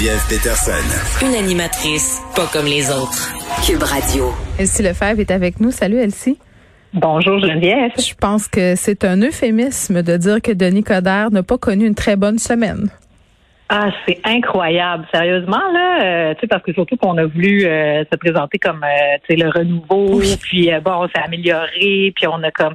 [0.00, 1.26] Geneviève Peterson.
[1.26, 3.34] Une animatrice pas comme les autres.
[3.66, 4.30] Cube Radio.
[4.58, 5.70] Elsie Lefebvre est avec nous.
[5.70, 6.38] Salut Elsie.
[6.94, 7.92] Bonjour Geneviève.
[7.98, 11.94] Je pense que c'est un euphémisme de dire que Denis Coderre n'a pas connu une
[11.94, 12.88] très bonne semaine.
[13.68, 18.02] Ah, c'est incroyable, sérieusement là, euh, tu sais parce que surtout qu'on a voulu euh,
[18.10, 22.42] se présenter comme euh, tu sais le renouveau, puis bon, on s'est amélioré, puis on
[22.42, 22.74] a comme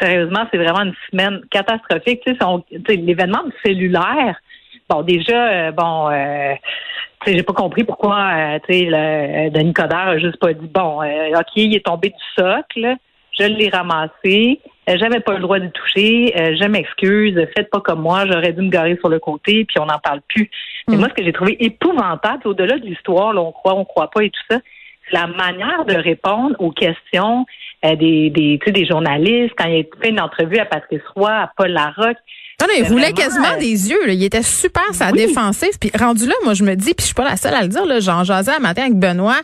[0.00, 4.40] sérieusement, c'est vraiment une semaine catastrophique, tu sais, l'événement du cellulaire.
[4.88, 10.38] Bon, déjà, bon, tu sais, j'ai pas compris pourquoi, tu sais, Denis Coderre a juste
[10.38, 12.96] pas dit bon, ok, il est tombé du socle,
[13.38, 14.60] je l'ai ramassé.
[14.88, 16.34] Euh, j'avais pas le droit de toucher.
[16.38, 17.34] Euh, je m'excuse.
[17.56, 18.26] Faites pas comme moi.
[18.26, 20.50] J'aurais dû me garer sur le côté, puis on n'en parle plus.
[20.88, 20.98] Mais mm.
[20.98, 24.22] moi, ce que j'ai trouvé épouvantable, au-delà de l'histoire, là, on croit, on croit pas
[24.22, 24.58] et tout ça,
[25.06, 27.46] c'est la manière de répondre aux questions
[27.84, 29.54] euh, des, des, des journalistes.
[29.56, 32.18] Quand il a fait une entrevue à Patrice Roy, à Paul Larocque,
[32.60, 34.06] non, non, il roulait quasiment euh, des yeux.
[34.06, 34.12] Là.
[34.12, 35.76] Il était super sa défensive.
[35.80, 37.68] Puis rendu là, moi je me dis, puis je suis pas la seule à le
[37.68, 37.84] dire.
[37.84, 39.40] Là, j'en jasais un matin avec Benoît.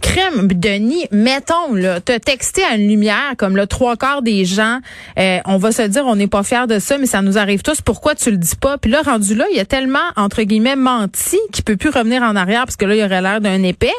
[0.00, 4.78] Crème, Denis, mettons là, te texter à une lumière comme le trois quarts des gens.
[5.18, 7.62] Euh, on va se dire, on n'est pas fier de ça, mais ça nous arrive
[7.62, 7.82] tous.
[7.82, 8.78] Pourquoi tu le dis pas?
[8.78, 12.22] Puis là, rendu là, il y a tellement entre guillemets menti qu'il peut plus revenir
[12.22, 13.92] en arrière parce que là, il aurait l'air d'un épais.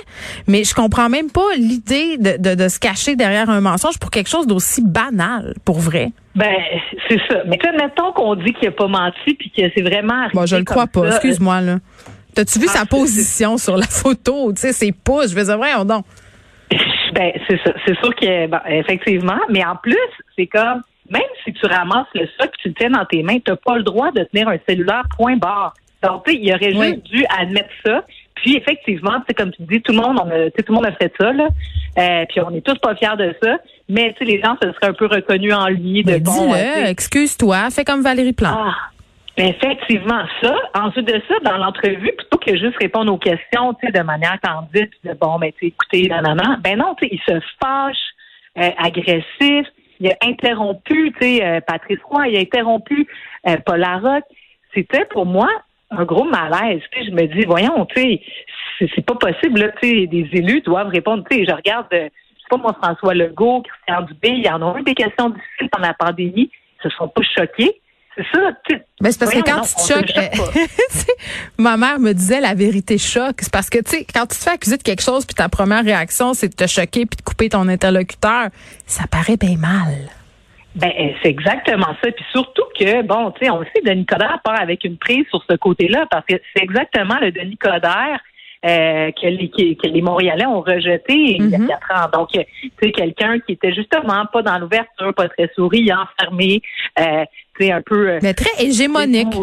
[0.47, 4.09] Mais je comprends même pas l'idée de, de, de se cacher derrière un mensonge pour
[4.09, 6.11] quelque chose d'aussi banal, pour vrai.
[6.35, 6.53] Ben,
[7.07, 7.43] c'est ça.
[7.45, 10.27] Mais tu mettons qu'on dit qu'il n'a pas menti puis que c'est vraiment.
[10.33, 11.07] Bon, je le crois pas.
[11.07, 11.77] Excuse-moi, là.
[12.35, 14.51] T'as-tu vu ah, sa position sur la photo?
[14.51, 15.31] Tu sais, ses pouces.
[15.31, 16.05] Je vais dire, on donc.
[17.13, 17.71] Ben, c'est ça.
[17.85, 19.39] C'est sûr que, ben, effectivement.
[19.49, 19.95] Mais en plus,
[20.35, 23.37] c'est comme, même si tu ramasses le sac que tu le tiens dans tes mains,
[23.37, 25.73] tu n'as pas le droit de tenir un cellulaire point barre.
[26.03, 28.03] Donc, tu sais, il aurait juste dû admettre ça.
[28.35, 30.91] Puis effectivement, c'est comme tu dis, tout le monde, on a, tout le monde a
[30.91, 31.47] fait ça, là.
[31.97, 33.57] Euh, puis on est tous pas fiers de ça.
[33.87, 36.53] Mais tu sais, les gens se seraient un peu reconnus en lui de bon.
[36.53, 38.57] excuse-toi, fais comme Valérie Plante.
[38.57, 38.75] Ah,
[39.37, 40.55] ben, effectivement, ça.
[40.73, 44.37] Ensuite de ça, dans l'entrevue, plutôt que juste répondre aux questions, tu sais, de manière
[44.41, 47.97] candide, de bon, ben, tu écoutez, non, ben non, tu sais, il se fâche,
[48.57, 49.67] euh, agressif.
[49.99, 53.07] Il a interrompu, tu sais, euh, Patrice Roy, il a interrompu
[53.47, 54.25] euh, Paul Larocque.
[54.73, 55.47] C'était pour moi
[55.97, 56.81] un gros malaise.
[56.95, 58.21] Je me dis, voyons, tu sais,
[58.95, 61.23] c'est pas possible, là, tu sais, des élus doivent répondre.
[61.31, 64.79] Je regarde, euh, je sais pas moi, François Legault, Christian Dubé, il y en a
[64.79, 67.81] eu des questions difficiles pendant la pandémie, ils se sont pas choqués.
[68.17, 68.51] C'est ça,
[69.01, 71.11] ben c'est parce que quand tu te choques, euh,
[71.57, 73.41] ma mère me disait la vérité choque.
[73.41, 75.49] C'est parce que, tu sais, quand tu te fais accuser de quelque chose puis ta
[75.49, 78.47] première réaction, c'est de te choquer puis de couper ton interlocuteur,
[78.85, 80.09] ça paraît bien mal.
[80.75, 80.91] Ben,
[81.23, 82.11] c'est exactement ça.
[82.11, 85.25] Puis surtout que, bon, tu sais, on sait que Denis Coderre part avec une prise
[85.29, 88.19] sur ce côté-là parce que c'est exactement le Denis Coderre
[88.65, 91.67] euh, que, les, que les Montréalais ont rejeté il y a mm-hmm.
[91.67, 92.09] quatre ans.
[92.11, 92.29] Donc,
[92.81, 96.61] c'est quelqu'un qui était justement pas dans l'ouverture, pas très souriant, fermé,
[96.99, 97.23] euh,
[97.57, 98.09] tu sais, un peu...
[98.09, 99.33] Euh, Mais très hégémonique.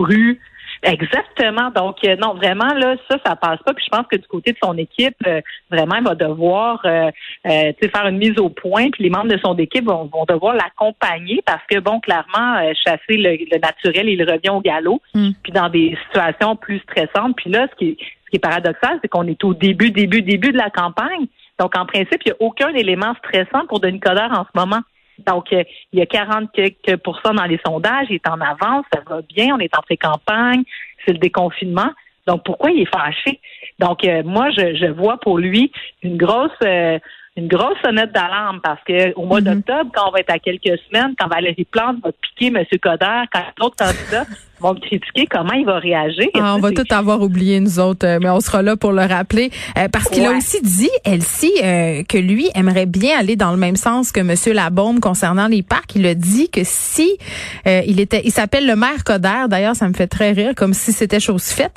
[0.83, 1.71] Exactement.
[1.71, 3.73] Donc, euh, non, vraiment, là, ça, ça passe pas.
[3.73, 7.11] Puis je pense que du côté de son équipe, euh, vraiment, il va devoir euh,
[7.47, 8.91] euh faire une mise au point.
[8.91, 13.17] Puis les membres de son équipe vont, vont devoir l'accompagner parce que, bon, clairement, chasser
[13.17, 15.01] le, naturel, il revient au galop.
[15.15, 15.31] Mm.
[15.43, 17.37] Puis dans des situations plus stressantes.
[17.37, 20.23] Puis là, ce qui est, ce qui est paradoxal, c'est qu'on est au début, début,
[20.23, 21.27] début de la campagne.
[21.61, 24.81] Donc, en principe, il n'y a aucun élément stressant pour Denis Coderre en ce moment.
[25.27, 28.85] Donc, euh, il y a 40 quelques pourcents dans les sondages, il est en avance,
[28.93, 30.63] ça va bien, on est en pré-campagne,
[31.05, 31.91] c'est le déconfinement.
[32.27, 33.41] Donc, pourquoi il est fâché?
[33.79, 35.73] Donc, euh, moi, je, je, vois pour lui
[36.03, 36.99] une grosse euh,
[37.37, 39.55] une grosse sonnette d'alarme parce que au mois mm-hmm.
[39.55, 42.65] d'octobre, quand on va être à quelques semaines, quand Valérie Plante va piquer M.
[42.81, 44.27] Coder, quand d'autres candidats
[44.63, 46.29] vont critiquer comment il va réagir.
[46.35, 49.03] Ah, on va tout avoir oublié, nous autres, euh, mais on sera là pour le
[49.03, 49.51] rappeler.
[49.77, 53.57] Euh, parce qu'il a aussi dit, Elsie, euh, que lui aimerait bien aller dans le
[53.57, 54.35] même sens que M.
[54.55, 55.95] Labaume concernant les parcs.
[55.97, 57.19] Il a dit que si
[57.67, 60.93] il était, il s'appelle le maire Coder, d'ailleurs, ça me fait très rire, comme si
[60.93, 61.73] c'était chose faite.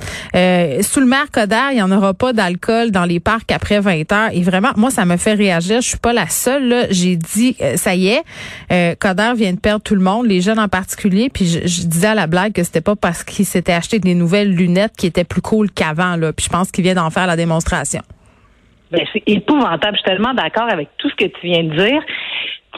[0.83, 4.11] sous le maire Coder, il n'y en aura pas d'alcool dans les parcs après 20
[4.11, 4.29] heures.
[4.33, 5.81] Et vraiment, moi, ça me fait réagir.
[5.81, 6.87] Je suis pas la seule.
[6.91, 10.67] J'ai dit, ça y est, Coder vient de perdre tout le monde, les jeunes en
[10.67, 11.29] particulier.
[11.33, 14.15] Puis je, je disais à la blague que c'était pas parce qu'il s'était acheté des
[14.15, 16.33] nouvelles lunettes qui étaient plus cool qu'avant là.
[16.33, 18.01] Puis je pense qu'il vient d'en faire la démonstration.
[18.91, 19.97] Ben, c'est épouvantable.
[19.97, 22.01] Je suis tellement d'accord avec tout ce que tu viens de dire.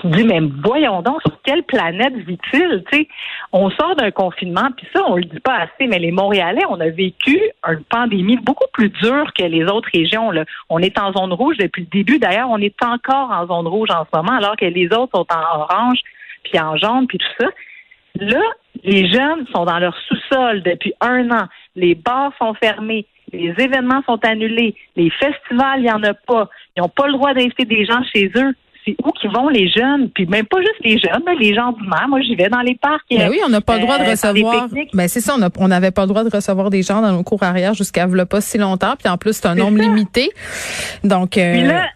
[0.01, 2.83] Tu dis, mais voyons donc, sur quelle planète vit-il?
[2.91, 3.07] Tu
[3.51, 6.79] on sort d'un confinement, puis ça, on le dit pas assez, mais les Montréalais, on
[6.79, 10.29] a vécu une pandémie beaucoup plus dure que les autres régions.
[10.29, 10.45] Là.
[10.69, 12.19] On est en zone rouge depuis le début.
[12.19, 15.25] D'ailleurs, on est encore en zone rouge en ce moment, alors que les autres sont
[15.33, 15.99] en orange,
[16.43, 17.47] puis en jaune, puis tout ça.
[18.19, 18.41] Là,
[18.83, 21.47] les jeunes sont dans leur sous-sol depuis un an.
[21.75, 23.05] Les bars sont fermés.
[23.33, 24.75] Les événements sont annulés.
[24.95, 26.49] Les festivals, il n'y en a pas.
[26.75, 28.53] Ils n'ont pas le droit d'inviter des gens chez eux.
[28.85, 30.09] C'est où qu'ils vont les jeunes?
[30.11, 32.07] Puis même pas juste les jeunes, mais les gens du maire.
[32.07, 33.03] Moi, j'y vais dans les parcs.
[33.11, 34.69] Ben oui, on n'a pas le droit de euh, recevoir.
[34.93, 37.43] Ben c'est ça, on n'avait pas le droit de recevoir des gens dans nos cours
[37.43, 38.95] arrière jusqu'à pas si longtemps.
[38.97, 40.29] Puis en plus, c'est un nombre limité.
[41.03, 41.37] Donc.
[41.37, 41.87] Euh, Puis là,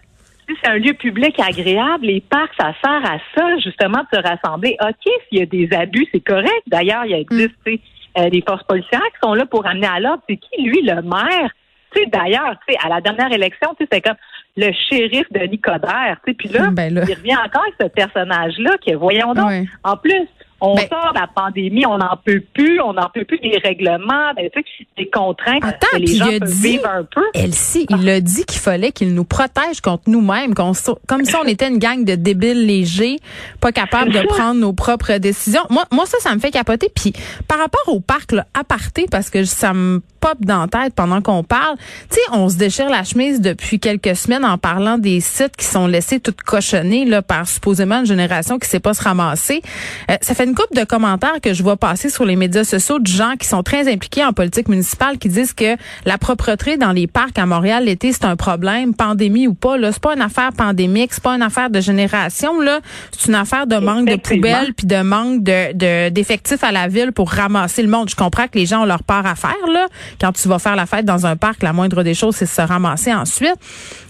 [0.48, 4.78] c'est un lieu public agréable, les parcs, ça sert à ça, justement, de se rassembler.
[4.82, 6.64] OK, s'il y a des abus, c'est correct.
[6.68, 7.76] D'ailleurs, il existe mm.
[8.20, 10.24] euh, des forces policières qui sont là pour amener à l'ordre.
[10.30, 11.52] C'est qui, lui, le maire?
[11.94, 14.18] Tu sais, d'ailleurs, tu sais, à la dernière élection, tu sais, c'est comme
[14.58, 18.72] le shérif de Nicodère, tu sais, puis là, ben il revient encore avec ce personnage-là
[18.86, 19.50] que, voyons donc,
[19.84, 20.28] en plus,
[20.62, 23.58] on ben- sort de la pandémie, on n'en peut plus, on n'en peut plus des
[23.58, 24.50] règlements, ben,
[24.98, 27.24] des contraintes Attends, que les gens peuvent vivre un peu.
[27.34, 31.68] Elsie, il a dit qu'il fallait qu'il nous protège contre nous-mêmes, comme si on était
[31.68, 33.18] une gang de débiles légers,
[33.60, 35.64] pas capables de prendre nos propres décisions.
[35.70, 36.90] Moi, moi ça, ça me fait capoter.
[36.94, 37.14] Puis
[37.48, 41.22] par rapport au parc, là, aparté, parce que ça me pop dans la tête pendant
[41.22, 41.76] qu'on parle.
[42.10, 45.66] Tu sais, on se déchire la chemise depuis quelques semaines en parlant des sites qui
[45.66, 49.62] sont laissés toutes cochonnés là par supposément une génération qui sait pas se ramasser.
[50.10, 53.00] Euh, ça fait une couple de commentaires que je vois passer sur les médias sociaux
[53.00, 55.76] de gens qui sont très impliqués en politique municipale qui disent que
[56.06, 59.92] la propreté dans les parcs à Montréal l'été c'est un problème, pandémie ou pas là,
[59.92, 62.80] c'est pas une affaire pandémique, c'est pas une affaire de génération là,
[63.12, 67.12] c'est une affaire de manque de poubelles puis de manque de d'effectifs à la ville
[67.12, 68.10] pour ramasser le monde.
[68.10, 69.88] Je comprends que les gens ont leur part à faire là,
[70.20, 72.62] quand tu vas faire la fête dans un parc, la moindre des choses, c'est se
[72.62, 73.56] ramasser ensuite.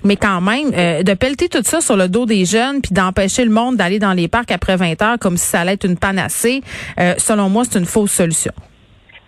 [0.04, 3.46] Mais quand même, euh, de pelleter tout ça sur le dos des jeunes, puis d'empêcher
[3.46, 5.98] le monde d'aller dans les parcs après 20 heures comme si ça allait être une
[5.98, 6.31] panacée,
[7.00, 8.54] euh, selon moi, c'est une fausse solution.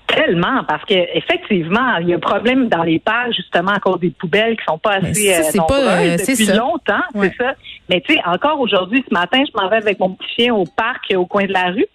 [0.07, 3.99] Tellement, parce que effectivement, il y a un problème dans les parcs justement à cause
[3.99, 7.53] des poubelles qui sont pas assez euh, nombreuses depuis longtemps, c'est ça.
[7.89, 10.65] Mais tu sais, encore aujourd'hui, ce matin, je m'en vais avec mon petit chien au
[10.65, 11.87] parc au coin de la rue.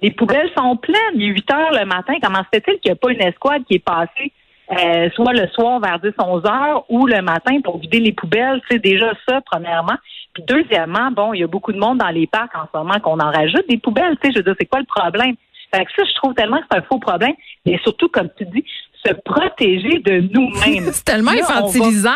[0.00, 0.96] Les poubelles sont pleines.
[1.14, 2.14] Il est 8 heures le matin.
[2.22, 4.32] Comment se fait-il qu'il n'y a pas une escouade qui est passée?
[4.72, 8.60] Euh, soit le soir vers 10-11 heures ou le matin pour vider les poubelles?
[8.68, 9.96] C'est déjà ça, premièrement.
[10.34, 12.98] Puis deuxièmement, bon, il y a beaucoup de monde dans les parcs en ce moment
[13.00, 14.16] qu'on en rajoute des poubelles.
[14.20, 15.34] Tu sais, je veux dire, c'est quoi le problème?
[15.74, 17.34] Fait que ça, je trouve tellement que c'est un faux problème.
[17.64, 18.64] Mais surtout, comme tu dis,
[19.04, 20.84] se protéger de nous-mêmes.
[20.92, 22.10] c'est tellement infantilisant.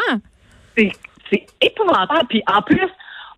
[0.77, 2.27] C'est épouvantable.
[2.29, 2.89] Puis en plus,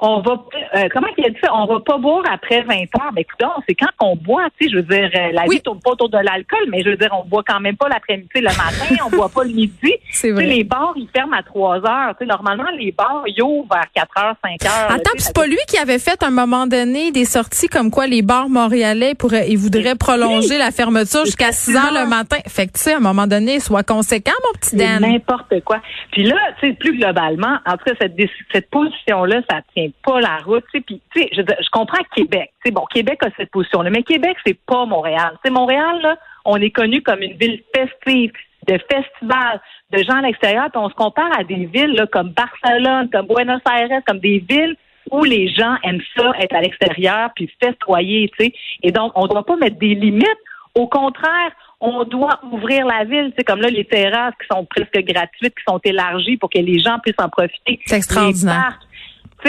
[0.05, 1.55] on va euh, comment il a dit ça?
[1.55, 3.13] On va pas boire après 20 heures.
[3.15, 5.79] Mais écoute, c'est quand on boit, tu sais, je veux dire, euh, la vie tourne
[5.79, 8.43] pas autour de l'alcool, mais je veux dire, on boit quand même pas l'après-midi, le
[8.43, 9.95] matin, on boit pas le midi.
[10.11, 10.45] C'est vrai.
[10.45, 12.15] les bars, ils ferment à 3 heures.
[12.19, 14.91] Tu sais, normalement, les bars, ils ouvrent vers 4 heures, 5 heures.
[14.91, 18.09] Attends, c'est pas lui qui avait fait à un moment donné des sorties comme quoi
[18.09, 22.39] les bars montréalais pourraient, ils voudraient prolonger la fermeture jusqu'à 6 heures le matin.
[22.49, 25.03] Fait que, tu sais, à un moment donné, soit conséquent, mon petit Dan.
[25.03, 25.81] N'importe quoi.
[26.11, 28.17] Puis là, tu sais, plus globalement, en tout cas, cette,
[28.53, 32.53] cette position-là, ça tient pas la route puis, tu sais, je, je, comprends Québec.
[32.65, 35.39] Tu bon, Québec a cette position-là, mais Québec, c'est pas Montréal.
[35.45, 38.33] Tu Montréal, là, on est connu comme une ville festive,
[38.67, 39.61] de festivals,
[39.91, 43.27] de gens à l'extérieur, puis on se compare à des villes là, comme Barcelone, comme
[43.27, 44.77] Buenos Aires, comme des villes
[45.11, 48.53] où les gens aiment ça, être à l'extérieur, puis festoyer, tu sais.
[48.83, 50.29] Et donc, on ne doit pas mettre des limites.
[50.75, 51.51] Au contraire,
[51.81, 53.33] on doit ouvrir la ville.
[53.37, 56.79] C'est comme là, les terrasses qui sont presque gratuites, qui sont élargies pour que les
[56.79, 57.81] gens puissent en profiter.
[57.85, 58.79] C'est extraordinaire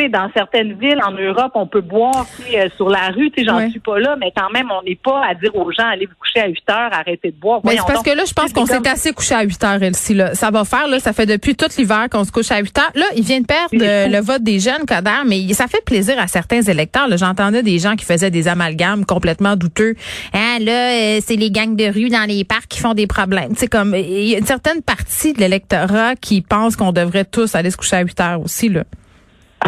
[0.10, 3.32] dans certaines villes en Europe, on peut boire euh, sur la rue.
[3.32, 5.72] Tu sais, j'en suis pas là, mais quand même, on n'est pas à dire aux
[5.72, 7.62] gens allez vous coucher à 8 heures, arrêtez de boire.
[7.64, 10.14] Mais c'est parce que là, je pense qu'on s'est assez couché à 8 heures, Elsie.
[10.14, 10.36] Là.
[10.36, 12.92] Ça va faire, là, ça fait depuis tout l'hiver qu'on se couche à 8 heures.
[12.96, 16.28] Là, il vient de perdre le vote des jeunes, Coder, mais ça fait plaisir à
[16.28, 17.08] certains électeurs.
[17.16, 19.96] J'entendais des gens qui faisaient des amalgames complètement douteux.
[20.34, 23.54] Hein, là, euh, c'est les gangs de rue dans les parcs qui font des problèmes.
[23.56, 27.56] C'est comme il y a une certaine partie de l'électorat qui pense qu'on devrait tous
[27.56, 28.84] aller se coucher à 8 heures aussi, là.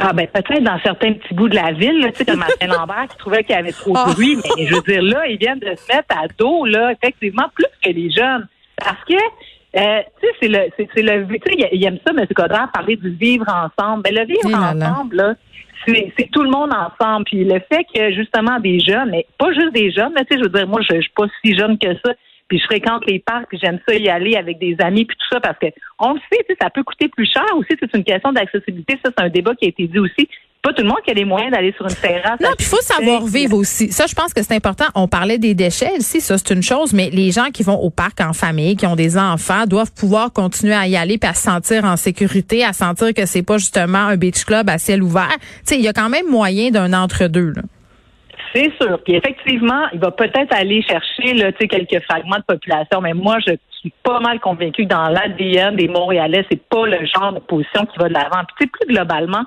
[0.02, 3.08] Ah ben peut-être dans certains petits bouts de la ville, tu sais, comme Martin Lambert
[3.10, 4.12] qui trouvait qu'il y avait trop de ah.
[4.14, 7.46] bruit, mais je veux dire là, ils viennent de se mettre à dos, là, effectivement,
[7.54, 8.48] plus que les jeunes.
[8.78, 12.26] Parce que euh, tu sais, c'est le, c'est, le, tu sais, il aime ça, M.
[12.34, 14.04] Godard, parler du vivre ensemble.
[14.06, 15.34] Mais le vivre ensemble, là,
[15.86, 17.26] c'est, c'est tout le monde ensemble.
[17.26, 20.40] Puis le fait que justement des jeunes, mais pas juste des jeunes, mais tu sais,
[20.40, 22.14] je veux dire, moi, je, je suis pas si jeune que ça
[22.48, 25.36] puis je fréquente les parcs, puis j'aime ça y aller avec des amis, puis tout
[25.36, 25.68] ça, parce que
[26.00, 29.24] on le sait, ça peut coûter plus cher aussi, c'est une question d'accessibilité, ça c'est
[29.24, 30.28] un débat qui a été dit aussi.
[30.66, 32.40] pas tout le monde qui a les moyens d'aller sur une terrasse.
[32.40, 33.92] Non, puis il faut savoir vivre aussi.
[33.92, 34.86] Ça, je pense que c'est important.
[34.96, 37.92] On parlait des déchets ici, ça c'est une chose, mais les gens qui vont au
[37.92, 41.34] parc en famille, qui ont des enfants, doivent pouvoir continuer à y aller puis à
[41.34, 45.04] se sentir en sécurité, à sentir que c'est pas justement un beach club à ciel
[45.04, 45.38] ouvert.
[45.40, 47.54] Tu sais, il y a quand même moyen d'un entre-deux.
[48.56, 49.00] C'est sûr.
[49.04, 53.54] Puis effectivement, il va peut-être aller chercher là, quelques fragments de population, mais moi, je
[53.80, 57.86] suis pas mal convaincue que dans l'ADN des Montréalais, c'est pas le genre de position
[57.86, 58.44] qui va de l'avant.
[58.56, 59.44] Puis plus globalement,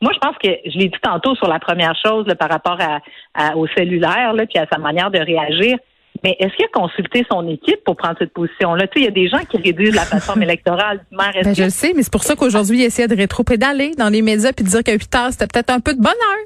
[0.00, 3.56] moi, je pense que je l'ai dit tantôt sur la première chose par rapport à,
[3.56, 5.76] au cellulaire, là, puis à sa manière de réagir.
[6.24, 8.86] Mais est-ce qu'il a consulté son équipe pour prendre cette position-là?
[8.88, 11.32] Tu sais, il y a des gens qui réduisent la plateforme électorale du maire.
[11.44, 14.22] Ben, je le sais, mais c'est pour ça qu'aujourd'hui, il essaie de rétro-pédaler dans les
[14.22, 16.38] médias puis de dire qu'à 8 heures, c'était peut-être un peu de bonheur.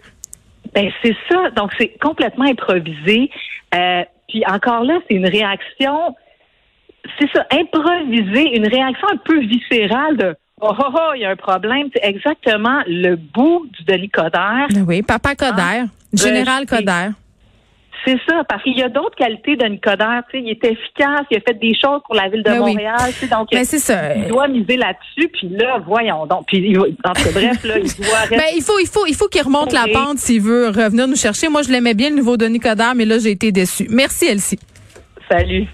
[0.75, 1.50] Ben, c'est ça.
[1.50, 3.31] Donc, c'est complètement improvisé.
[3.75, 6.17] Euh, puis encore là, c'est une réaction,
[7.19, 11.31] c'est ça, improvisé, une réaction un peu viscérale de Oh, oh, oh, il y a
[11.31, 11.88] un problème.
[11.93, 14.69] C'est exactement le bout du Denis Coderre.
[14.87, 17.11] Oui, Papa Coderre, ah, Général Coderre.
[18.04, 20.23] C'est ça, parce qu'il y a d'autres qualités de Nicodère.
[20.35, 23.12] Il est efficace, il a fait des choses pour la ville de ben Montréal.
[23.30, 24.16] Donc, ben, ça.
[24.16, 25.28] il doit miser là-dessus.
[25.28, 26.47] Puis là, voyons donc.
[26.47, 29.73] Puis, en bref, là, il doit ben, il faut, il faut, il faut qu'il remonte
[29.73, 31.49] la pente s'il veut revenir nous chercher.
[31.49, 33.87] Moi, je l'aimais bien, le nouveau Denis Coderre, mais là, j'ai été déçue.
[33.88, 34.59] Merci, Elsie.
[35.30, 35.66] Salut.